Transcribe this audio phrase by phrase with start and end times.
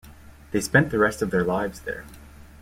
[0.49, 2.05] They spent the rest of their lives there.